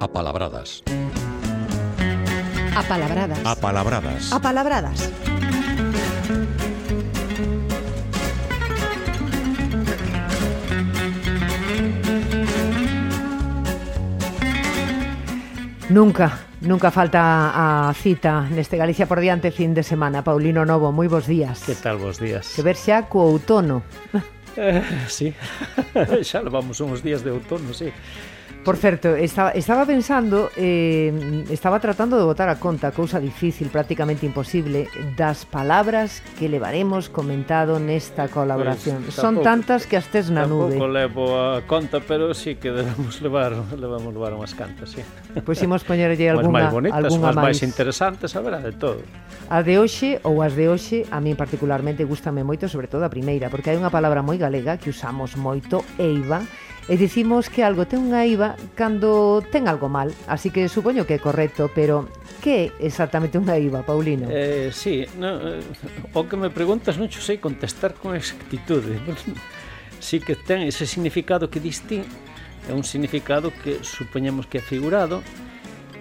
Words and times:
Apalabradas. 0.00 0.82
Apalabradas. 2.74 3.44
Apalabradas. 3.44 4.32
Apalabradas. 4.32 5.12
Nunca, 15.90 16.38
nunca 16.62 16.90
falta 16.90 17.52
a 17.52 17.92
cita 17.92 18.48
neste 18.48 18.78
Galicia 18.78 19.04
por 19.04 19.20
diante 19.20 19.50
fin 19.50 19.74
de 19.74 19.82
semana. 19.82 20.24
Paulino 20.24 20.64
Novo, 20.64 20.96
moi 20.96 21.12
bons 21.12 21.28
días. 21.28 21.60
Que 21.60 21.76
tal, 21.76 22.00
bos 22.00 22.16
días. 22.16 22.56
Que 22.56 22.64
ver 22.64 22.80
xa 22.80 23.04
co 23.04 23.36
outono. 23.36 23.84
Eh, 24.56 24.80
sí, 25.06 25.30
xa 26.26 26.40
levamos 26.40 26.80
uns 26.80 27.04
días 27.04 27.20
de 27.20 27.36
outono, 27.36 27.76
sí. 27.76 27.92
Por 28.64 28.76
certo, 28.76 29.16
estaba, 29.16 29.50
estaba 29.52 29.86
pensando, 29.86 30.50
eh, 30.54 31.44
estaba 31.48 31.80
tratando 31.80 32.18
de 32.18 32.24
votar 32.24 32.50
a 32.50 32.60
conta, 32.60 32.92
cousa 32.92 33.18
difícil, 33.18 33.68
prácticamente 33.68 34.26
imposible, 34.26 34.86
das 35.16 35.46
palabras 35.48 36.20
que 36.38 36.46
levaremos 36.46 37.08
comentado 37.08 37.80
nesta 37.80 38.28
colaboración. 38.28 39.00
Pues, 39.00 39.16
tampouco, 39.16 39.40
Son 39.40 39.42
tantas 39.42 39.88
que 39.88 39.96
as 39.96 40.12
tes 40.12 40.28
na 40.28 40.44
nube. 40.44 40.76
Tampouco 40.76 40.92
levo 40.92 41.40
a 41.40 41.64
conta, 41.64 42.04
pero 42.04 42.36
sí 42.36 42.60
que 42.60 42.68
debemos 42.68 43.24
levar, 43.24 43.56
levamos 43.80 44.12
levar 44.12 44.36
unhas 44.36 44.52
cantas, 44.52 44.92
sí. 44.92 45.00
Pois 45.40 45.56
pues 45.56 45.64
imos 45.64 45.80
poñerlle 45.80 46.28
algunha, 46.28 46.68
bonitas, 46.68 47.00
algunha 47.00 47.32
máis. 47.32 47.56
máis 47.56 47.58
interesantes, 47.64 48.36
haberá 48.36 48.60
de 48.60 48.76
todo. 48.76 49.00
A 49.48 49.64
de 49.64 49.80
hoxe 49.80 50.20
ou 50.20 50.44
as 50.44 50.52
de 50.52 50.68
hoxe, 50.68 51.08
a 51.08 51.16
mí 51.24 51.32
particularmente 51.32 52.04
gustame 52.04 52.44
moito, 52.44 52.68
sobre 52.68 52.92
todo 52.92 53.08
a 53.08 53.10
primeira, 53.10 53.48
porque 53.48 53.72
hai 53.72 53.80
unha 53.80 53.88
palabra 53.88 54.20
moi 54.20 54.36
galega 54.36 54.76
que 54.76 54.92
usamos 54.92 55.40
moito, 55.40 55.80
eiva, 55.96 56.44
e 56.90 56.98
dicimos 56.98 57.46
que 57.46 57.62
algo 57.62 57.86
ten 57.86 58.02
unha 58.02 58.26
IVA 58.26 58.58
cando 58.74 59.38
ten 59.46 59.70
algo 59.70 59.86
mal, 59.86 60.10
así 60.26 60.50
que 60.50 60.66
supoño 60.66 61.06
que 61.06 61.14
é 61.14 61.20
correcto, 61.22 61.70
pero 61.70 62.10
que 62.42 62.74
é 62.82 62.82
exactamente 62.82 63.38
unha 63.38 63.54
IVA, 63.62 63.86
Paulino? 63.86 64.26
Eh, 64.26 64.74
sí, 64.74 65.06
no, 65.14 65.38
eh, 65.38 65.62
o 66.10 66.26
que 66.26 66.34
me 66.34 66.50
preguntas 66.50 66.98
non 66.98 67.06
sei 67.06 67.38
contestar 67.38 67.94
con 67.94 68.18
exactitude. 68.18 68.98
sí 70.02 70.18
que 70.18 70.34
ten 70.34 70.66
ese 70.66 70.82
significado 70.82 71.46
que 71.46 71.62
diste, 71.62 72.02
é 72.66 72.74
un 72.74 72.82
significado 72.82 73.54
que 73.54 73.86
supoñemos 73.86 74.50
que 74.50 74.58
é 74.58 74.64
figurado, 74.64 75.22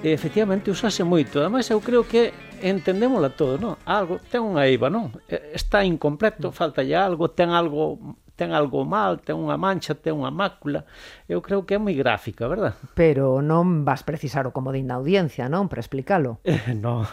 e 0.02 0.10
efectivamente 0.10 0.74
usase 0.74 1.06
moito. 1.06 1.38
Ademais, 1.38 1.70
eu 1.70 1.78
creo 1.86 2.02
que 2.02 2.34
entendémola 2.66 3.30
todo, 3.30 3.62
non? 3.62 3.78
Algo, 3.86 4.18
ten 4.26 4.42
unha 4.42 4.66
IVA, 4.66 4.90
non? 4.90 5.14
Está 5.30 5.86
incompleto, 5.86 6.50
falta 6.50 6.82
algo, 6.82 7.30
ten 7.30 7.54
algo 7.54 8.18
ten 8.40 8.56
algo 8.56 8.88
mal, 8.88 9.20
ten 9.20 9.36
unha 9.36 9.60
mancha, 9.60 10.00
ten 10.00 10.16
unha 10.16 10.32
mácula. 10.32 10.88
Eu 11.28 11.44
creo 11.44 11.68
que 11.68 11.76
é 11.76 11.80
moi 11.80 11.92
gráfica, 11.92 12.48
verdad? 12.48 12.80
Pero 12.96 13.44
non 13.44 13.84
vas 13.84 14.08
precisar 14.08 14.48
o 14.48 14.56
comodín 14.56 14.88
da 14.88 14.96
audiencia, 14.96 15.52
non? 15.52 15.68
Para 15.68 15.84
explicalo. 15.84 16.40
Eh, 16.48 16.72
non, 16.72 17.04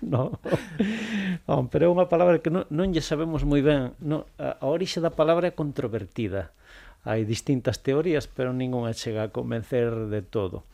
non. 0.00 0.40
non. 1.44 1.68
Pero 1.68 1.82
é 1.84 1.90
unha 1.92 2.08
palabra 2.08 2.40
que 2.40 2.48
non, 2.48 2.64
non 2.72 2.96
lle 2.96 3.04
sabemos 3.04 3.44
moi 3.44 3.60
ben. 3.60 3.92
Non, 4.00 4.24
a, 4.40 4.56
a 4.56 4.66
orixe 4.72 5.04
da 5.04 5.12
palabra 5.12 5.52
é 5.52 5.52
controvertida. 5.52 6.56
Hai 7.04 7.28
distintas 7.28 7.84
teorías, 7.84 8.24
pero 8.24 8.56
ningunha 8.56 8.96
chega 8.96 9.28
a 9.28 9.32
convencer 9.36 10.08
de 10.08 10.24
todo. 10.24 10.64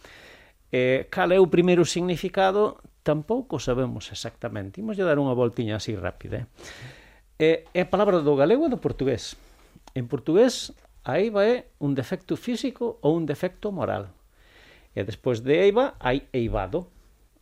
Eh, 0.70 1.10
cal 1.10 1.34
é 1.34 1.42
o 1.42 1.50
primeiro 1.50 1.82
significado 1.82 2.78
tampouco 3.02 3.58
sabemos 3.58 4.14
exactamente. 4.14 4.78
Imos 4.78 4.94
dar 4.94 5.18
unha 5.18 5.34
voltiña 5.34 5.82
así 5.82 5.98
rápida. 5.98 6.46
Eh? 7.42 7.66
É 7.74 7.82
a 7.82 7.90
palabra 7.90 8.22
do 8.22 8.38
galego 8.38 8.68
e 8.68 8.72
do 8.72 8.78
portugués. 8.78 9.34
En 9.94 10.06
portugués, 10.06 10.74
a 11.02 11.18
eiva 11.18 11.42
é 11.46 11.66
un 11.80 11.98
defecto 11.98 12.36
físico 12.36 13.00
ou 13.02 13.16
un 13.16 13.26
defecto 13.26 13.72
moral. 13.74 14.12
E 14.94 15.02
despois 15.02 15.42
de 15.42 15.58
eiva, 15.66 15.98
hai 15.98 16.26
eivado, 16.30 16.90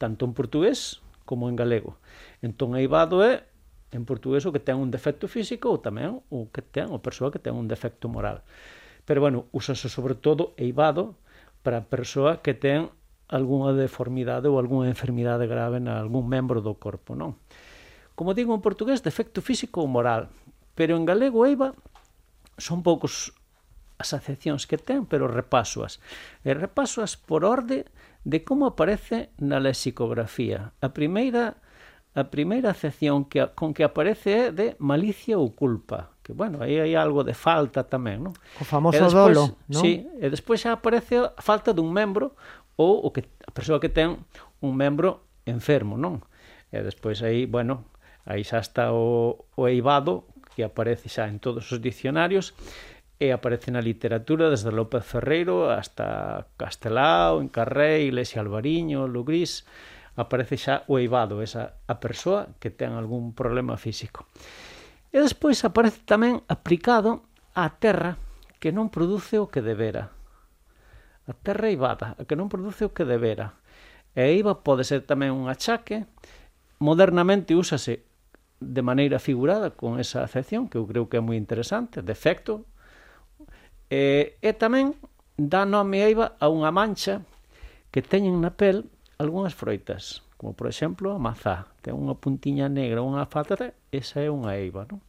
tanto 0.01 0.25
en 0.25 0.33
portugués 0.33 1.05
como 1.29 1.49
en 1.53 1.57
galego. 1.57 2.01
Entón, 2.41 2.73
eivado 2.73 3.21
é 3.21 3.45
en 3.93 4.05
portugués 4.05 4.45
o 4.45 4.53
que 4.53 4.61
ten 4.61 4.77
un 4.81 4.93
defecto 4.93 5.29
físico 5.29 5.73
ou 5.73 5.81
tamén 5.81 6.21
o 6.29 6.49
que 6.53 6.61
ten 6.61 6.93
o 6.93 7.01
persoa 7.01 7.33
que 7.33 7.41
ten 7.41 7.57
un 7.57 7.69
defecto 7.69 8.09
moral. 8.09 8.45
Pero 9.05 9.25
bueno, 9.25 9.49
úsase 9.53 9.89
sobre 9.89 10.17
todo 10.17 10.53
eivado 10.61 11.17
para 11.65 11.81
a 11.81 11.89
persoa 11.89 12.41
que 12.45 12.53
ten 12.53 12.93
algunha 13.29 13.77
deformidade 13.77 14.49
ou 14.49 14.61
algunha 14.61 14.89
enfermidade 14.89 15.45
grave 15.49 15.81
na 15.81 16.01
algún 16.01 16.29
membro 16.29 16.61
do 16.65 16.77
corpo, 16.77 17.13
non? 17.13 17.37
Como 18.17 18.33
digo 18.33 18.53
en 18.53 18.65
portugués, 18.65 19.05
defecto 19.05 19.41
físico 19.41 19.85
ou 19.85 19.89
moral, 19.89 20.33
pero 20.77 20.97
en 20.97 21.09
galego 21.09 21.45
eiva 21.45 21.73
son 22.59 22.83
poucos 22.83 23.33
as 23.99 24.15
acepcións 24.15 24.71
que 24.71 24.79
ten, 24.79 25.07
pero 25.11 25.27
repásoas. 25.27 25.99
E 26.47 26.55
repásoas 26.55 27.19
por 27.19 27.43
orde 27.43 27.91
de 28.23 28.47
como 28.47 28.71
aparece 28.71 29.35
na 29.43 29.59
lexicografía. 29.59 30.71
A 30.79 30.95
primeira 30.95 31.59
a 32.19 32.25
primeira 32.35 32.71
acepción 32.71 33.31
que, 33.31 33.47
con 33.55 33.71
que 33.71 33.87
aparece 33.87 34.51
é 34.51 34.51
de 34.51 34.75
malicia 34.83 35.39
ou 35.39 35.55
culpa, 35.55 36.19
que 36.27 36.35
bueno, 36.35 36.59
aí 36.59 36.79
hai 36.83 36.99
algo 36.99 37.23
de 37.23 37.35
falta 37.35 37.87
tamén, 37.87 38.27
non? 38.27 38.35
O 38.59 38.67
famoso 38.67 38.99
e 38.99 39.07
despois, 39.07 39.35
dolo, 39.39 39.45
non? 39.71 39.83
Sí, 39.83 40.03
e 40.03 40.27
despois 40.27 40.59
xa 40.59 40.75
aparece 40.75 41.15
a 41.23 41.43
falta 41.43 41.71
dun 41.71 41.95
membro 41.95 42.35
ou 42.75 43.07
o 43.07 43.09
que 43.15 43.23
a 43.47 43.53
persoa 43.55 43.79
que 43.79 43.93
ten 43.93 44.19
un 44.63 44.73
membro 44.75 45.31
enfermo, 45.47 45.95
non? 45.95 46.23
E 46.75 46.83
despois 46.83 47.23
aí, 47.23 47.47
bueno, 47.47 47.87
aí 48.27 48.43
xa 48.43 48.59
está 48.59 48.91
o, 48.91 49.47
o 49.55 49.63
eivado 49.71 50.27
que 50.59 50.67
aparece 50.67 51.07
xa 51.07 51.31
en 51.31 51.39
todos 51.39 51.71
os 51.71 51.79
dicionarios 51.79 52.51
e 53.23 53.31
aparece 53.31 53.71
na 53.71 53.79
literatura 53.79 54.51
desde 54.51 54.75
López 54.75 55.07
Ferreiro 55.07 55.71
hasta 55.71 56.51
Castelao, 56.59 57.39
Encarré, 57.39 58.03
Iglesias 58.03 58.43
Alvariño, 58.43 59.07
Lugrís, 59.07 59.63
aparece 60.19 60.59
xa 60.59 60.83
o 60.91 60.99
eivado, 60.99 61.47
esa 61.47 61.79
a 61.87 62.03
persoa 62.03 62.51
que 62.59 62.75
ten 62.75 62.99
algún 62.99 63.39
problema 63.39 63.79
físico. 63.79 64.27
E 65.15 65.23
despois 65.23 65.63
aparece 65.63 66.03
tamén 66.03 66.43
aplicado 66.51 67.23
á 67.55 67.71
terra 67.79 68.19
que 68.59 68.75
non 68.75 68.91
produce 68.91 69.39
o 69.39 69.47
que 69.47 69.63
debera. 69.63 70.11
A 71.31 71.39
terra 71.39 71.71
eivada, 71.71 72.19
a 72.19 72.27
que 72.27 72.35
non 72.35 72.51
produce 72.51 72.83
o 72.83 72.91
que 72.91 73.07
debera. 73.07 73.55
E 74.19 74.27
eiva 74.27 74.67
pode 74.67 74.83
ser 74.83 75.07
tamén 75.07 75.39
un 75.39 75.47
achaque, 75.47 76.03
modernamente 76.83 77.55
úsase 77.55 78.08
de 78.61 78.83
maneira 78.83 79.19
figurada 79.19 79.71
con 79.71 80.01
esa 80.03 80.27
acepción 80.27 80.67
que 80.69 80.79
eu 80.79 80.87
creo 80.87 81.07
que 81.07 81.19
é 81.19 81.23
moi 81.23 81.39
interesante, 81.39 82.03
defecto. 82.03 82.67
E, 83.89 84.37
e 84.43 84.51
tamén 84.53 84.99
dá 85.39 85.63
nome 85.65 86.03
eiva 86.03 86.35
a 86.43 86.51
unha 86.51 86.75
mancha 86.75 87.23
que 87.95 88.03
teñen 88.03 88.43
na 88.43 88.53
pel 88.53 88.91
algunhas 89.17 89.55
froitas, 89.55 90.27
como 90.37 90.53
por 90.53 90.67
exemplo 90.67 91.15
a 91.15 91.23
mazá, 91.23 91.71
ten 91.81 91.95
unha 91.95 92.19
puntiña 92.19 92.67
negra, 92.67 93.03
unha 93.07 93.25
fatra, 93.31 93.75
esa 93.95 94.21
é 94.21 94.29
unha 94.29 94.59
eiva, 94.59 94.85
non? 94.91 95.01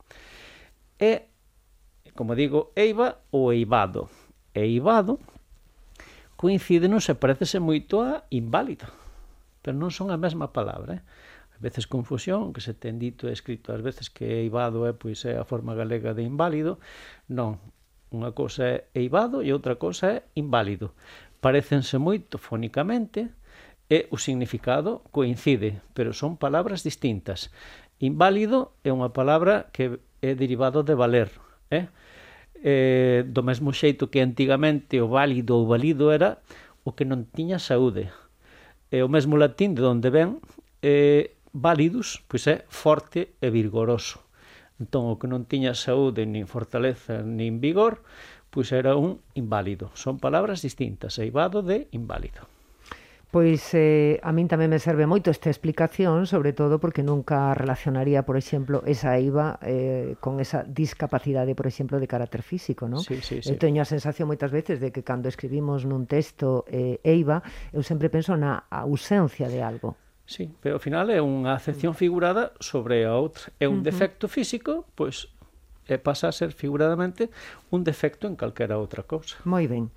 E 1.01 1.29
como 2.13 2.35
digo, 2.35 2.75
eiva 2.75 3.23
ou 3.31 3.53
eivado. 3.53 4.09
Eivado 4.53 5.19
coincide, 6.39 6.87
non 6.87 7.03
se 7.03 7.19
parecese 7.19 7.59
moito 7.59 7.99
a 7.99 8.23
inválido, 8.31 8.87
pero 9.59 9.75
non 9.75 9.91
son 9.91 10.07
a 10.07 10.15
mesma 10.15 10.55
palabra, 10.55 10.99
eh? 10.99 11.03
veces 11.59 11.87
confusión, 11.87 12.53
que 12.53 12.61
se 12.61 12.73
ten 12.73 12.99
dito 12.99 13.27
e 13.27 13.35
escrito 13.35 13.75
ás 13.75 13.83
veces 13.83 14.07
que 14.07 14.43
eivado 14.43 14.87
é 14.87 14.95
pois 14.95 15.23
é 15.27 15.35
a 15.35 15.45
forma 15.45 15.75
galega 15.75 16.15
de 16.15 16.23
inválido, 16.23 16.79
non, 17.27 17.59
unha 18.09 18.31
cousa 18.33 18.65
é 18.65 18.77
eivado 18.95 19.45
e 19.45 19.53
outra 19.53 19.75
cousa 19.75 20.07
é 20.09 20.17
inválido. 20.33 20.95
Parecense 21.43 21.99
moito 21.99 22.41
fonicamente 22.41 23.29
e 23.89 24.07
o 24.09 24.17
significado 24.17 25.03
coincide, 25.11 25.81
pero 25.93 26.13
son 26.15 26.37
palabras 26.37 26.81
distintas. 26.81 27.51
Inválido 27.99 28.71
é 28.87 28.93
unha 28.95 29.11
palabra 29.11 29.67
que 29.75 29.99
é 30.23 30.31
derivado 30.35 30.83
de 30.83 30.95
valer, 30.95 31.29
eh? 31.69 31.91
eh, 32.63 33.23
do 33.27 33.43
mesmo 33.43 33.71
xeito 33.71 34.11
que 34.11 34.21
antigamente 34.21 34.99
o 34.99 35.07
válido 35.07 35.57
ou 35.57 35.67
valido 35.67 36.11
era 36.11 36.39
o 36.83 36.95
que 36.95 37.07
non 37.07 37.27
tiña 37.27 37.59
saúde. 37.59 38.11
E 38.89 39.03
o 39.03 39.11
mesmo 39.11 39.37
latín 39.37 39.75
de 39.75 39.83
onde 39.85 40.09
ven 40.09 40.41
eh, 40.81 41.35
válidos, 41.53 42.23
pois 42.27 42.45
é 42.47 42.65
forte 42.69 43.35
e 43.41 43.49
vigoroso. 43.49 44.21
Entón, 44.79 45.11
o 45.11 45.19
que 45.19 45.27
non 45.27 45.43
tiña 45.43 45.75
saúde, 45.75 46.23
nin 46.23 46.47
fortaleza, 46.47 47.19
nin 47.19 47.59
vigor, 47.59 48.05
pois 48.49 48.71
era 48.71 48.95
un 48.95 49.19
inválido. 49.35 49.91
Son 49.93 50.17
palabras 50.17 50.63
distintas, 50.63 51.19
eivado 51.19 51.61
de 51.61 51.91
inválido. 51.91 52.47
Pois 53.29 53.61
eh, 53.77 54.17
a 54.25 54.33
min 54.33 54.49
tamén 54.49 54.73
me 54.73 54.81
serve 54.81 55.05
moito 55.05 55.29
esta 55.29 55.53
explicación, 55.53 56.25
sobre 56.25 56.49
todo 56.49 56.81
porque 56.81 57.05
nunca 57.05 57.53
relacionaría, 57.53 58.25
por 58.25 58.41
exemplo, 58.41 58.81
esa 58.89 59.21
IVA 59.21 59.61
eh, 59.61 60.17
con 60.17 60.41
esa 60.41 60.65
discapacidade, 60.65 61.53
por 61.53 61.69
exemplo, 61.69 62.01
de 62.01 62.09
carácter 62.09 62.41
físico, 62.41 62.89
non? 62.89 63.05
Sí, 63.05 63.21
sí, 63.21 63.45
sí. 63.45 63.53
Eu 63.53 63.61
teño 63.61 63.85
a 63.85 63.87
sensación 63.87 64.25
moitas 64.25 64.49
veces 64.49 64.81
de 64.81 64.89
que 64.89 65.05
cando 65.05 65.29
escribimos 65.29 65.85
nun 65.85 66.09
texto 66.09 66.65
eh, 66.73 66.97
EIVA, 67.05 67.45
eu 67.69 67.85
sempre 67.85 68.09
penso 68.09 68.33
na 68.33 68.65
ausencia 68.73 69.45
de 69.45 69.61
algo. 69.61 69.93
Sí, 70.29 70.53
pero 70.61 70.77
ao 70.77 70.83
final 70.83 71.09
é 71.09 71.17
unha 71.17 71.57
acepción 71.57 71.97
figurada 71.97 72.53
sobre 72.61 73.01
a 73.01 73.17
outra. 73.17 73.49
É 73.57 73.65
un 73.65 73.81
uh 73.81 73.81
-huh. 73.81 73.89
defecto 73.89 74.29
físico, 74.29 74.85
pois 74.93 75.25
pasa 75.97 76.29
a 76.29 76.31
ser 76.31 76.53
figuradamente 76.53 77.33
un 77.73 77.81
defecto 77.81 78.29
en 78.29 78.37
calquera 78.37 78.77
outra 78.77 79.01
cousa. 79.01 79.41
Moi 79.41 79.65
ben. 79.65 79.89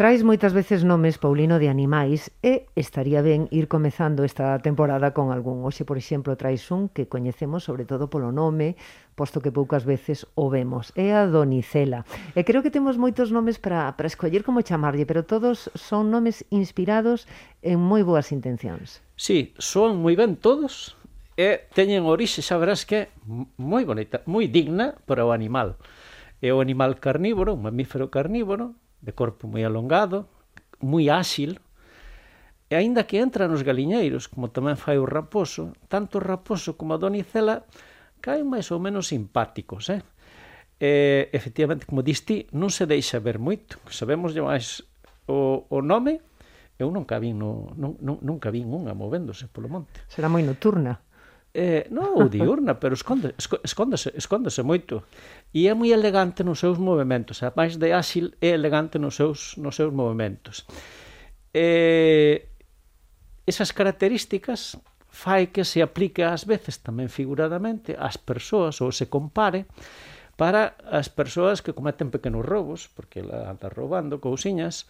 Traes 0.00 0.24
moitas 0.24 0.56
veces 0.56 0.80
nomes, 0.80 1.20
Paulino, 1.20 1.60
de 1.60 1.68
animais 1.68 2.32
e 2.40 2.64
estaría 2.72 3.20
ben 3.20 3.52
ir 3.52 3.68
comezando 3.68 4.24
esta 4.24 4.56
temporada 4.56 5.12
con 5.12 5.28
algún. 5.28 5.60
Oxe, 5.60 5.84
por 5.84 6.00
exemplo, 6.00 6.40
trais 6.40 6.72
un 6.72 6.88
que 6.88 7.04
coñecemos 7.04 7.68
sobre 7.68 7.84
todo 7.84 8.08
polo 8.08 8.32
nome, 8.32 8.80
posto 9.12 9.44
que 9.44 9.52
poucas 9.52 9.84
veces 9.84 10.24
o 10.40 10.48
vemos. 10.48 10.96
É 10.96 11.12
a 11.12 11.28
Donicela. 11.28 12.08
E 12.32 12.48
creo 12.48 12.64
que 12.64 12.72
temos 12.72 12.96
moitos 12.96 13.28
nomes 13.28 13.60
para, 13.60 13.92
para 13.92 14.08
escoller 14.08 14.40
como 14.40 14.64
chamarlle, 14.64 15.04
pero 15.04 15.28
todos 15.28 15.68
son 15.76 16.08
nomes 16.08 16.48
inspirados 16.48 17.28
en 17.60 17.76
moi 17.76 18.00
boas 18.00 18.32
intencións. 18.32 19.04
Sí, 19.20 19.52
son 19.60 20.00
moi 20.00 20.16
ben 20.16 20.40
todos 20.40 20.96
e 21.36 21.68
teñen 21.76 22.08
orixe, 22.08 22.40
xa 22.40 22.56
verás 22.56 22.88
que 22.88 23.12
moi 23.60 23.84
bonita, 23.84 24.24
moi 24.24 24.48
digna 24.48 24.96
para 25.04 25.28
o 25.28 25.36
animal. 25.36 25.76
É 26.40 26.56
o 26.56 26.64
animal 26.64 26.96
carnívoro, 27.04 27.52
un 27.52 27.68
mamífero 27.68 28.08
carnívoro, 28.08 28.80
de 29.00 29.12
corpo 29.16 29.48
moi 29.48 29.64
alongado, 29.64 30.28
moi 30.80 31.08
áxil, 31.08 31.60
e 32.70 32.78
aínda 32.78 33.02
que 33.02 33.18
entra 33.18 33.50
nos 33.50 33.66
galiñeiros, 33.66 34.30
como 34.30 34.54
tamén 34.54 34.78
fai 34.78 34.96
o 34.96 35.08
raposo, 35.08 35.74
tanto 35.90 36.22
o 36.22 36.24
raposo 36.24 36.78
como 36.78 36.94
a 36.94 37.00
donicela 37.02 37.66
caen 38.22 38.46
máis 38.46 38.70
ou 38.70 38.78
menos 38.78 39.10
simpáticos, 39.10 39.90
eh? 39.90 40.06
E, 40.80 41.28
efectivamente, 41.34 41.84
como 41.84 42.00
diste, 42.06 42.46
non 42.54 42.70
se 42.70 42.86
deixa 42.86 43.20
ver 43.20 43.42
moito. 43.42 43.82
Sabemos 43.90 44.32
máis 44.38 44.86
o, 45.26 45.66
o 45.66 45.78
nome, 45.82 46.22
eu 46.80 46.88
nunca 46.88 47.20
vin, 47.20 47.36
no, 47.36 47.74
non, 47.76 47.98
nunca 48.00 48.48
vin 48.48 48.70
unha 48.70 48.96
movéndose 48.96 49.50
polo 49.50 49.68
monte. 49.68 50.00
Será 50.08 50.32
moi 50.32 50.40
nocturna. 50.40 51.02
Eh, 51.52 51.90
non, 51.90 52.30
diurna, 52.30 52.78
pero 52.78 52.94
esconde, 52.94 53.34
escóndese, 53.66 54.14
escóndese 54.14 54.62
moito. 54.62 55.02
E 55.50 55.66
é 55.66 55.74
moi 55.74 55.90
elegante 55.90 56.46
nos 56.46 56.62
seus 56.62 56.78
movimentos, 56.78 57.42
a 57.42 57.50
máis 57.58 57.74
de 57.74 57.90
áxil 57.90 58.38
é 58.38 58.54
elegante 58.54 59.02
nos 59.02 59.18
seus, 59.18 59.58
nos 59.58 59.74
seus 59.74 59.90
movimentos. 59.90 60.62
Eh, 61.50 62.46
esas 63.50 63.74
características 63.74 64.78
fai 65.10 65.50
que 65.50 65.66
se 65.66 65.82
aplique 65.82 66.22
ás 66.22 66.46
veces 66.46 66.78
tamén 66.86 67.10
figuradamente 67.10 67.98
ás 67.98 68.14
persoas 68.14 68.78
ou 68.78 68.94
se 68.94 69.10
compare 69.10 69.66
para 70.38 70.78
as 70.86 71.10
persoas 71.10 71.60
que 71.66 71.74
cometen 71.74 72.14
pequenos 72.14 72.46
roubos, 72.46 72.86
porque 72.94 73.26
la 73.26 73.50
anda 73.50 73.68
roubando 73.68 74.22
cousiñas, 74.22 74.86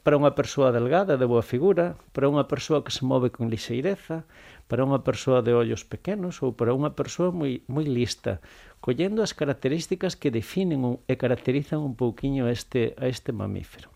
para 0.00 0.16
unha 0.16 0.32
persoa 0.32 0.72
delgada 0.72 1.20
de 1.20 1.28
boa 1.28 1.44
figura, 1.44 1.94
para 2.16 2.26
unha 2.26 2.48
persoa 2.48 2.82
que 2.82 2.90
se 2.90 3.04
move 3.04 3.28
con 3.30 3.52
lixeireza, 3.52 4.24
para 4.66 4.82
unha 4.82 5.04
persoa 5.04 5.44
de 5.44 5.52
ollos 5.52 5.84
pequenos 5.84 6.40
ou 6.40 6.56
para 6.56 6.72
unha 6.72 6.96
persoa 6.96 7.30
moi, 7.30 7.60
moi 7.68 7.84
lista, 7.84 8.40
collendo 8.80 9.22
as 9.22 9.36
características 9.36 10.18
que 10.18 10.34
definen 10.34 10.82
un, 10.82 10.94
e 11.06 11.14
caracterizan 11.14 11.84
un 11.84 11.94
pouquiño 11.94 12.50
este, 12.50 12.98
a 12.98 13.06
este 13.06 13.30
mamífero. 13.30 13.92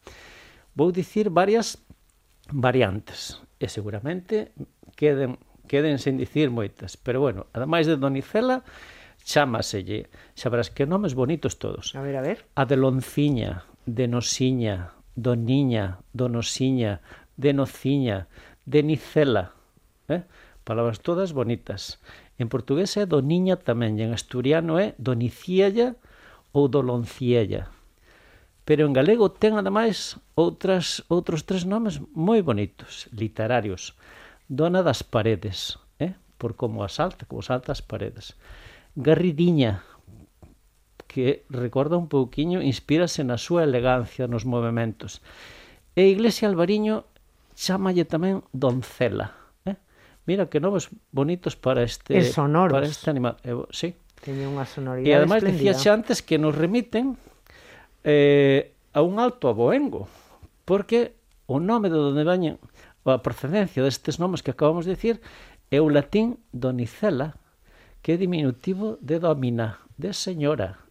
Vou 0.78 0.93
dicir 0.94 1.32
varias 1.32 1.82
variantes 2.52 3.42
e 3.58 3.66
seguramente 3.66 4.54
queden, 4.94 5.42
queden 5.66 5.99
sen 5.99 6.20
dicir 6.20 6.54
moitas, 6.54 6.94
pero 6.94 7.19
bueno, 7.19 7.50
ademais 7.50 7.90
de 7.90 7.99
Donicela, 7.99 8.62
chámaselle, 9.26 10.06
sabrás 10.38 10.70
que 10.70 10.87
nomes 10.87 11.19
bonitos 11.19 11.58
todos. 11.58 11.96
A 11.99 12.02
ver, 12.04 12.14
a 12.14 12.22
ver. 12.22 12.46
A 12.54 12.62
de 12.62 12.76
Lonciña, 12.78 13.66
de 13.87 14.06
Nosiña, 14.06 14.95
doniña, 15.16 15.98
donosiña, 16.12 17.00
de 17.36 18.82
nicela. 18.82 19.52
Eh? 20.08 20.22
Palabras 20.64 21.00
todas 21.00 21.32
bonitas. 21.32 21.98
En 22.38 22.48
portugués 22.48 22.96
é 23.00 23.08
doniña 23.08 23.56
tamén, 23.56 23.96
e 23.96 24.04
en 24.04 24.12
asturiano 24.12 24.76
é 24.76 24.92
doniciella 25.00 25.96
ou 26.52 26.68
dolonciella. 26.68 27.72
Pero 28.66 28.84
en 28.84 28.92
galego 28.92 29.32
ten 29.32 29.56
ademais 29.56 30.20
outras, 30.36 31.06
outros 31.08 31.48
tres 31.48 31.64
nomes 31.64 32.02
moi 32.12 32.44
bonitos, 32.44 33.08
literarios. 33.14 33.96
Dona 34.52 34.82
das 34.84 35.00
paredes, 35.00 35.80
eh? 36.02 36.18
por 36.36 36.58
como 36.60 36.84
as 36.84 37.00
salta, 37.00 37.24
como 37.24 37.40
salta 37.40 37.72
as 37.72 37.80
paredes. 37.80 38.36
Garridiña, 38.98 39.86
que 41.16 41.46
recorda 41.48 41.96
un 41.96 42.12
pouquiño, 42.12 42.60
inspírase 42.60 43.24
na 43.24 43.40
súa 43.40 43.64
elegancia 43.64 44.28
nos 44.28 44.44
movimentos. 44.44 45.24
E 45.96 46.12
Iglesia 46.12 46.44
Albariño 46.44 47.08
chamalle 47.56 48.04
tamén 48.04 48.44
Doncela. 48.52 49.32
Eh? 49.64 49.80
Mira 50.28 50.52
que 50.52 50.60
novos 50.60 50.92
bonitos 51.16 51.56
para 51.56 51.80
este, 51.88 52.20
para 52.36 52.84
este 52.84 53.08
animal. 53.08 53.40
Eh, 53.48 53.56
sí. 53.72 53.96
Teñe 54.20 54.44
unha 54.44 54.68
sonoridade 54.68 55.08
E 55.08 55.16
ademais 55.16 55.40
dicía 55.40 55.72
antes 55.88 56.20
que 56.20 56.36
nos 56.36 56.52
remiten 56.52 57.16
eh, 58.04 58.76
a 58.92 59.00
un 59.00 59.16
alto 59.16 59.48
aboengo, 59.48 60.12
porque 60.68 61.16
o 61.48 61.64
nome 61.64 61.88
de 61.88 61.96
onde 61.96 62.28
veñen 62.28 62.60
a 63.08 63.24
procedencia 63.24 63.80
destes 63.80 64.20
nomes 64.20 64.44
que 64.44 64.52
acabamos 64.52 64.84
de 64.84 64.92
dicir 64.92 65.24
é 65.72 65.80
o 65.80 65.88
latín 65.88 66.44
donicela, 66.52 67.40
que 68.04 68.12
é 68.12 68.16
diminutivo 68.20 69.00
de 69.00 69.16
domina, 69.16 69.80
de 69.96 70.12
señora 70.12 70.86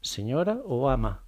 señora 0.00 0.60
ou 0.64 0.88
ama. 0.88 1.24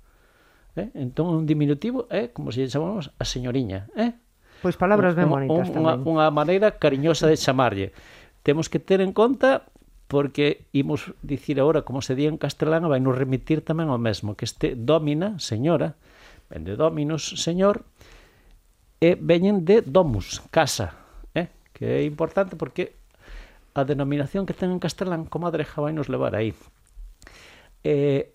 Eh? 0.77 0.91
Entón, 0.95 1.35
un 1.35 1.45
diminutivo 1.47 2.07
é, 2.11 2.19
eh, 2.19 2.27
como 2.31 2.55
se 2.55 2.67
chamamos, 2.69 3.11
a 3.19 3.25
señoriña. 3.27 3.91
Eh? 3.99 4.15
Pois 4.63 4.77
palabras 4.77 5.17
ben 5.17 5.27
bonitas 5.27 5.73
un, 5.73 5.83
unha, 5.83 5.97
tamén. 5.97 6.07
Unha 6.07 6.27
maneira 6.31 6.77
cariñosa 6.77 7.27
de 7.27 7.37
chamarlle. 7.41 7.97
Temos 8.45 8.69
que 8.69 8.79
ter 8.81 9.01
en 9.01 9.13
conta 9.13 9.69
porque 10.11 10.67
imos 10.75 11.15
dicir 11.23 11.63
agora 11.63 11.87
como 11.87 12.03
se 12.03 12.19
di 12.19 12.27
en 12.27 12.35
castelán 12.35 12.83
vai 12.91 12.99
nos 12.99 13.15
remitir 13.15 13.63
tamén 13.63 13.95
ao 13.95 14.01
mesmo 14.03 14.35
que 14.35 14.43
este 14.43 14.75
domina, 14.75 15.39
señora 15.39 15.95
ven 16.51 16.67
de 16.67 16.75
dominus, 16.75 17.39
señor 17.39 17.87
e 18.99 19.15
veñen 19.15 19.63
de 19.63 19.87
domus, 19.87 20.43
casa 20.51 20.99
eh? 21.33 21.47
que 21.71 22.03
é 22.03 22.03
importante 22.03 22.59
porque 22.59 22.99
a 23.71 23.87
denominación 23.87 24.51
que 24.51 24.53
ten 24.53 24.75
en 24.75 24.83
castelán 24.83 25.31
comadreja 25.31 25.79
vai 25.79 25.95
nos 25.95 26.11
levar 26.11 26.35
aí 26.35 26.59
eh, 27.87 28.35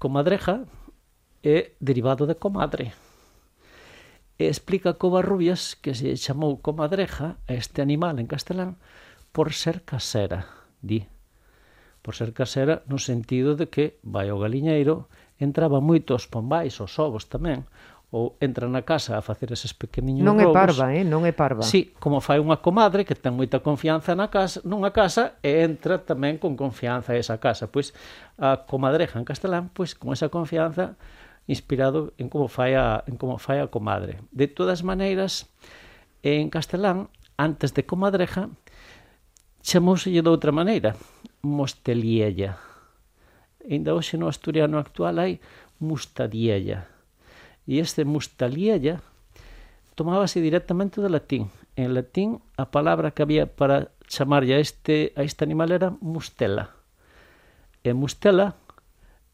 Comadreja 0.00 0.64
é 1.44 1.76
derivado 1.78 2.24
de 2.24 2.32
comadre. 2.34 2.96
E 4.40 4.48
explica 4.48 4.96
Covarrubias 4.96 5.76
que 5.76 5.92
se 5.92 6.16
chamou 6.16 6.56
comadreja 6.64 7.36
a 7.44 7.52
este 7.52 7.84
animal 7.84 8.16
en 8.16 8.24
castelán 8.24 8.80
por 9.36 9.52
ser 9.52 9.84
casera, 9.84 10.48
di. 10.80 11.04
Por 12.00 12.16
ser 12.16 12.32
casera 12.32 12.80
no 12.88 12.96
sentido 12.96 13.60
de 13.60 13.68
que 13.68 14.00
vai 14.00 14.32
ao 14.32 14.40
galiñeiro, 14.40 15.12
entraba 15.36 15.84
moito 15.84 16.16
os 16.16 16.24
pombais, 16.24 16.80
os 16.80 16.96
ovos 16.96 17.28
tamén, 17.28 17.68
ou 18.10 18.34
entra 18.42 18.66
na 18.66 18.82
casa 18.82 19.14
a 19.14 19.22
facer 19.22 19.54
eses 19.54 19.70
pequeniños 19.70 20.26
non 20.26 20.34
robos. 20.34 20.50
Non 20.50 20.50
é 20.50 20.58
parva, 20.58 20.86
eh? 20.90 21.04
non 21.06 21.22
é 21.22 21.32
parva. 21.32 21.62
Sí, 21.62 21.94
como 22.02 22.18
fai 22.18 22.42
unha 22.42 22.58
comadre 22.58 23.06
que 23.06 23.14
ten 23.14 23.38
moita 23.38 23.62
confianza 23.62 24.18
na 24.18 24.26
casa, 24.34 24.58
nunha 24.66 24.90
casa 24.90 25.38
e 25.46 25.62
entra 25.62 26.02
tamén 26.02 26.42
con 26.42 26.58
confianza 26.58 27.14
a 27.14 27.18
esa 27.22 27.38
casa. 27.38 27.70
Pois 27.70 27.94
a 28.34 28.66
comadreja 28.66 29.22
en 29.22 29.26
castelán, 29.26 29.70
pois 29.70 29.94
con 29.94 30.10
esa 30.10 30.26
confianza 30.26 30.98
inspirado 31.46 32.10
en 32.18 32.26
como 32.26 32.50
fai 32.50 32.74
a, 32.74 33.06
en 33.06 33.14
como 33.14 33.38
fai 33.38 33.62
a 33.62 33.70
comadre. 33.70 34.18
De 34.34 34.50
todas 34.50 34.82
maneiras, 34.82 35.46
en 36.26 36.50
castelán, 36.50 37.14
antes 37.38 37.78
de 37.78 37.86
comadreja, 37.86 38.50
chamouselle 39.62 40.26
de 40.26 40.30
outra 40.34 40.50
maneira, 40.50 40.98
mosteliella. 41.46 42.58
Ainda 43.62 43.94
hoxe 43.94 44.18
no 44.18 44.26
asturiano 44.26 44.82
actual 44.82 45.22
hai 45.22 45.38
mustadiella 45.78 46.90
e 47.66 47.80
este 47.80 48.04
mustaliella 48.04 49.02
tomábase 49.98 50.40
directamente 50.40 51.00
do 51.00 51.08
latín. 51.12 51.52
En 51.76 51.92
latín, 51.92 52.40
a 52.56 52.72
palabra 52.72 53.12
que 53.12 53.22
había 53.22 53.44
para 53.44 53.92
chamarlle 54.08 54.56
a 54.56 54.60
este, 54.60 55.12
a 55.16 55.22
este 55.22 55.44
animal 55.44 55.72
era 55.72 55.92
mustela. 56.00 56.72
E 57.84 57.92
mustela 57.92 58.56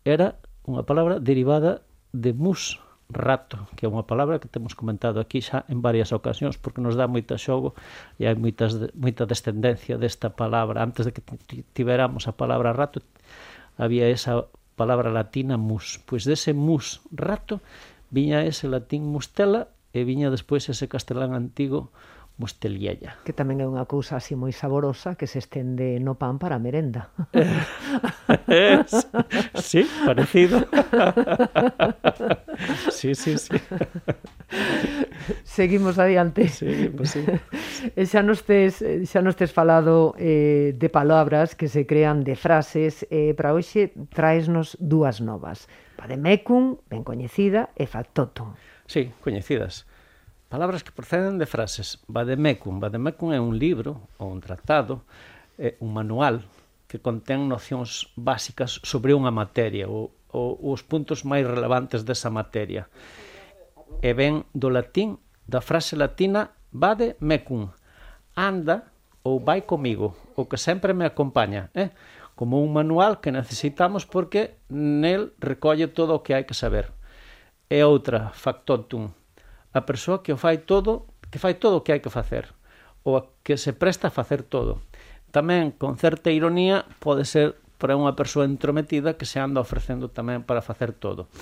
era 0.06 0.38
unha 0.66 0.82
palabra 0.82 1.22
derivada 1.22 1.86
de 2.10 2.34
mus, 2.34 2.82
rato, 3.08 3.70
que 3.78 3.86
é 3.86 3.88
unha 3.88 4.02
palabra 4.02 4.42
que 4.42 4.50
temos 4.50 4.74
comentado 4.74 5.22
aquí 5.22 5.38
xa 5.38 5.62
en 5.70 5.78
varias 5.78 6.10
ocasións 6.10 6.58
porque 6.58 6.82
nos 6.82 6.98
dá 6.98 7.06
moita 7.06 7.38
xogo 7.38 7.78
e 8.18 8.26
hai 8.26 8.34
moitas 8.34 8.74
moita 8.98 9.30
descendencia 9.30 9.94
desta 9.94 10.34
palabra. 10.34 10.82
Antes 10.82 11.06
de 11.06 11.14
que 11.14 11.22
tiveramos 11.70 12.26
a 12.26 12.34
palabra 12.34 12.74
rato, 12.74 13.02
había 13.78 14.10
esa 14.10 14.50
palabra 14.74 15.14
latina 15.14 15.54
mus. 15.54 16.02
Pois 16.02 16.26
dese 16.26 16.50
mus, 16.50 16.98
rato, 17.14 17.62
viña 18.10 18.44
ese 18.44 18.68
latín 18.68 19.06
mustela 19.08 19.68
e 19.92 20.04
viña 20.04 20.30
despois 20.30 20.68
ese 20.68 20.86
castelán 20.86 21.32
antigo 21.32 21.90
musteliella. 22.36 23.16
Que 23.24 23.32
tamén 23.32 23.64
é 23.64 23.66
unha 23.66 23.88
cousa 23.88 24.20
así 24.20 24.36
moi 24.36 24.52
saborosa 24.52 25.16
que 25.16 25.24
se 25.24 25.40
estende 25.40 25.96
no 26.04 26.20
pan 26.20 26.36
para 26.36 26.60
a 26.60 26.62
merenda. 26.62 27.08
Sí, 29.54 29.88
parecido. 30.04 30.60
sí, 32.90 33.14
sí, 33.14 33.38
sí. 33.38 33.56
Seguimos 35.44 35.98
adiante. 35.98 36.48
Seguimos, 36.48 37.10
sí. 37.10 37.24
E 37.94 38.04
xa 38.08 38.24
nos 38.24 38.42
tes, 38.42 38.80
xa 38.80 39.20
nos 39.20 39.36
tes 39.36 39.52
falado 39.52 40.16
eh, 40.16 40.72
de 40.76 40.88
palabras 40.88 41.54
que 41.54 41.68
se 41.68 41.84
crean 41.84 42.24
de 42.24 42.34
frases, 42.34 43.04
eh, 43.12 43.36
para 43.36 43.52
hoxe 43.52 43.92
traesnos 44.10 44.74
dúas 44.80 45.20
novas. 45.20 45.68
Pademecum, 45.96 46.80
ben 46.88 47.04
coñecida, 47.04 47.72
e 47.76 47.84
factotum. 47.84 48.56
Sí, 48.86 49.12
coñecidas. 49.20 49.84
Palabras 50.48 50.84
que 50.84 50.94
proceden 50.94 51.38
de 51.38 51.46
frases. 51.46 51.98
Vademecum. 52.06 52.78
Vademecum 52.78 53.34
é 53.34 53.40
un 53.42 53.58
libro 53.58 54.08
ou 54.16 54.30
un 54.30 54.40
tratado, 54.40 55.02
é 55.58 55.74
un 55.82 55.92
manual 55.92 56.46
que 56.86 57.02
contén 57.02 57.50
nocións 57.50 58.14
básicas 58.14 58.78
sobre 58.86 59.12
unha 59.12 59.34
materia 59.34 59.90
ou, 59.90 60.14
ou 60.30 60.56
os 60.70 60.86
puntos 60.86 61.26
máis 61.26 61.42
relevantes 61.42 62.06
desa 62.06 62.30
materia. 62.30 62.86
E 64.00 64.14
ven 64.14 64.46
do 64.54 64.70
latín, 64.70 65.18
da 65.44 65.58
frase 65.58 65.98
latina 65.98 66.55
Vade 66.76 67.16
mecum. 67.24 67.72
Anda 68.36 68.92
ou 69.24 69.40
vai 69.40 69.64
comigo, 69.64 70.12
o 70.36 70.44
que 70.44 70.60
sempre 70.60 70.92
me 70.92 71.08
acompaña, 71.08 71.72
eh? 71.72 71.88
como 72.36 72.60
un 72.60 72.76
manual 72.76 73.24
que 73.24 73.32
necesitamos 73.32 74.04
porque 74.04 74.60
nel 74.68 75.32
recolle 75.40 75.88
todo 75.88 76.12
o 76.12 76.20
que 76.20 76.36
hai 76.36 76.44
que 76.44 76.52
saber. 76.52 76.92
E 77.72 77.80
outra, 77.80 78.28
factotum, 78.36 79.08
a 79.72 79.88
persoa 79.88 80.20
que 80.20 80.36
o 80.36 80.38
fai 80.38 80.68
todo, 80.68 81.08
que 81.32 81.40
fai 81.40 81.56
todo 81.56 81.80
o 81.80 81.82
que 81.82 81.96
hai 81.96 82.04
que 82.04 82.12
facer, 82.12 82.52
ou 83.08 83.16
a 83.16 83.24
que 83.40 83.56
se 83.56 83.72
presta 83.72 84.12
a 84.12 84.14
facer 84.14 84.44
todo. 84.44 84.84
Tamén, 85.32 85.72
con 85.72 85.96
certa 85.96 86.28
ironía, 86.28 86.84
pode 87.00 87.24
ser 87.24 87.56
para 87.80 87.96
unha 87.96 88.12
persoa 88.12 88.44
entrometida 88.44 89.16
que 89.16 89.24
se 89.24 89.40
anda 89.40 89.64
ofrecendo 89.64 90.12
tamén 90.12 90.44
para 90.44 90.60
facer 90.60 90.92
todo. 90.92 91.32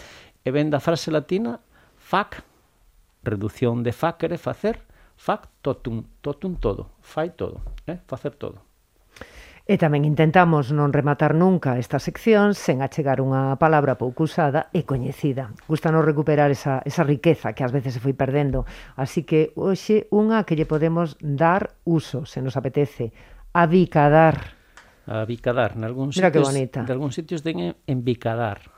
E 0.47 0.55
ven 0.55 0.71
da 0.71 0.79
frase 0.79 1.11
latina, 1.11 1.59
fac, 1.99 2.39
reducción 3.27 3.83
de 3.83 3.91
facere, 3.91 4.39
facer, 4.39 4.79
Fac 5.17 5.49
totum, 5.63 6.05
totum 6.21 6.57
todo, 6.57 6.91
fai 7.01 7.31
todo, 7.31 7.63
eh? 7.87 7.99
facer 8.07 8.35
todo. 8.35 8.75
E 9.65 9.81
tamén 9.81 10.05
intentamos 10.05 10.77
non 10.77 10.93
rematar 10.93 11.33
nunca 11.33 11.81
esta 11.81 11.97
sección 11.97 12.53
sen 12.53 12.85
achegar 12.85 13.25
unha 13.25 13.57
palabra 13.57 13.97
pouco 13.97 14.29
usada 14.29 14.69
e 14.77 14.85
coñecida. 14.85 15.57
Gustanos 15.65 16.05
recuperar 16.05 16.53
esa, 16.53 16.85
esa 16.85 17.01
riqueza 17.01 17.57
que 17.57 17.65
ás 17.65 17.73
veces 17.73 17.97
se 17.97 18.05
foi 18.05 18.13
perdendo. 18.13 18.69
Así 18.93 19.25
que 19.25 19.57
hoxe 19.57 20.05
unha 20.13 20.45
que 20.45 20.53
lle 20.53 20.69
podemos 20.69 21.17
dar 21.25 21.81
uso, 21.89 22.29
se 22.29 22.45
nos 22.45 22.61
apetece. 22.61 23.17
Abicadar. 23.57 24.53
Abicadar. 25.09 25.81
Nalgún 25.81 26.13
Mira 26.13 26.29
sitios, 26.29 26.45
que 26.45 26.45
bonita. 26.45 26.79
Nalgúns 26.85 27.17
sitios 27.17 27.41
den 27.41 27.73
en 27.73 27.99
bicadar. 28.05 28.69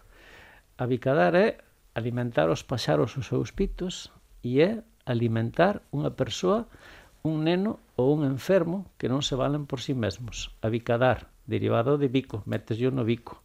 Abicadar 0.78 1.34
é 1.34 1.58
alimentar 1.98 2.46
os 2.46 2.62
paxaros 2.62 3.18
os 3.18 3.26
seus 3.26 3.50
pitos 3.50 4.14
e 4.38 4.62
é 4.62 4.86
alimentar 5.06 5.80
unha 5.94 6.12
persoa, 6.12 6.68
un 7.24 7.46
neno 7.46 7.80
ou 7.96 8.12
un 8.12 8.26
enfermo 8.26 8.84
que 9.00 9.08
non 9.08 9.24
se 9.24 9.38
valen 9.38 9.64
por 9.64 9.80
si 9.80 9.94
sí 9.94 9.98
mesmos. 9.98 10.52
Abicadar, 10.60 11.30
derivado 11.46 11.96
de 11.96 12.10
bico, 12.10 12.42
metesio 12.44 12.92
no 12.92 13.06
bico. 13.06 13.40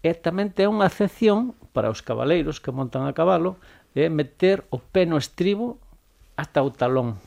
E 0.00 0.16
tamén 0.16 0.50
ten 0.50 0.72
unha 0.72 0.88
acepción 0.88 1.54
para 1.76 1.92
os 1.92 2.00
cabaleiros 2.00 2.58
que 2.58 2.74
montan 2.74 3.04
a 3.04 3.14
cabalo, 3.14 3.60
é 3.92 4.08
meter 4.08 4.64
o 4.74 4.80
pé 4.80 5.04
no 5.04 5.20
estribo 5.20 5.76
ata 6.34 6.64
o 6.64 6.72
talón. 6.72 7.20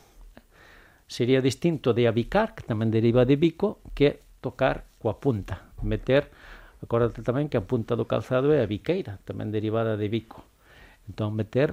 Sería 1.06 1.38
distinto 1.38 1.94
de 1.94 2.10
abicar, 2.10 2.58
que 2.58 2.66
tamén 2.66 2.90
deriva 2.90 3.22
de 3.22 3.38
bico, 3.38 3.78
que 3.94 4.20
tocar 4.42 4.84
coa 4.98 5.22
punta, 5.22 5.70
meter 5.80 6.28
Acórdate 6.84 7.24
tamén 7.24 7.48
que 7.48 7.56
a 7.56 7.64
punta 7.64 7.96
do 7.96 8.04
calzado 8.04 8.52
é 8.52 8.60
a 8.60 8.68
biqueira, 8.68 9.16
tamén 9.24 9.48
derivada 9.48 9.96
de 9.96 10.12
bico. 10.12 10.44
Entón, 11.08 11.32
meter 11.32 11.72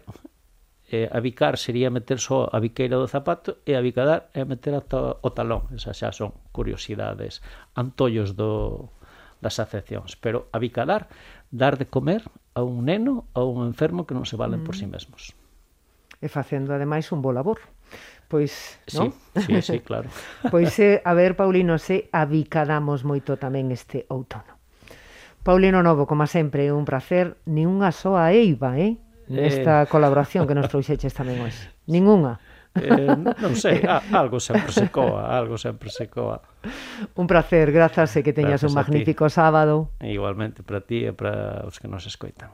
eh, 0.91 1.07
abicar 1.09 1.57
sería 1.57 1.89
meter 1.89 2.19
só 2.19 2.51
a 2.51 2.59
biqueira 2.59 2.99
do 2.99 3.07
zapato 3.07 3.63
e 3.63 3.79
abicadar 3.79 4.27
é 4.35 4.43
meter 4.43 4.75
ata 4.75 5.23
o 5.23 5.31
talón. 5.31 5.71
Esas 5.71 6.03
xa 6.03 6.11
son 6.11 6.35
curiosidades, 6.51 7.39
antollos 7.79 8.35
do, 8.35 8.91
das 9.39 9.63
acepcións. 9.63 10.19
Pero 10.19 10.51
abicadar, 10.51 11.07
dar 11.47 11.79
de 11.79 11.87
comer 11.87 12.27
a 12.51 12.67
un 12.67 12.91
neno 12.91 13.23
ou 13.31 13.55
un 13.55 13.71
enfermo 13.71 14.03
que 14.03 14.11
non 14.11 14.27
se 14.27 14.35
valen 14.35 14.61
mm. 14.61 14.65
por 14.67 14.75
si 14.75 14.83
sí 14.83 14.91
mesmos. 14.91 15.23
E 16.19 16.27
facendo 16.27 16.75
ademais 16.75 17.07
un 17.15 17.23
bo 17.23 17.31
labor. 17.31 17.63
Pois, 18.27 18.75
non? 18.91 19.15
Sí, 19.39 19.47
sí, 19.47 19.55
sí 19.63 19.77
claro. 19.87 20.11
pois, 20.51 20.75
eh, 20.83 20.99
a 21.07 21.15
ver, 21.15 21.39
Paulino, 21.39 21.79
se 21.79 22.11
abicadamos 22.11 23.07
moito 23.07 23.39
tamén 23.39 23.71
este 23.71 24.03
outono. 24.11 24.59
Paulino 25.47 25.79
Novo, 25.79 26.03
como 26.03 26.27
sempre, 26.27 26.67
un 26.75 26.83
placer, 26.83 27.39
ni 27.47 27.63
unha 27.63 27.95
soa 27.95 28.35
eiva, 28.35 28.75
eh? 28.75 28.99
Eh, 29.31 29.47
esta 29.47 29.83
eh... 29.83 29.87
colaboración 29.87 30.45
que 30.45 30.53
nos 30.53 30.67
trouxeches 30.67 31.15
tamén 31.15 31.39
hoxe? 31.39 31.71
Ninguna? 31.87 32.37
Eh, 32.75 33.15
non 33.43 33.55
sei, 33.55 33.83
a, 33.87 33.99
algo 34.15 34.39
sempre 34.39 34.71
se 34.71 34.87
coa, 34.87 35.27
algo 35.31 35.59
sempre 35.59 35.91
se 35.91 36.07
coa. 36.07 36.39
Un 37.15 37.27
placer, 37.27 37.71
grazas 37.71 38.15
e 38.15 38.23
que 38.23 38.31
teñas 38.31 38.63
gracias 38.63 38.71
un 38.71 38.75
magnífico 38.75 39.27
sábado. 39.27 39.91
E 39.99 40.11
igualmente 40.11 40.63
para 40.63 40.83
ti 40.83 41.07
e 41.07 41.11
para 41.11 41.63
os 41.67 41.79
que 41.79 41.91
nos 41.91 42.07
escoitan. 42.07 42.51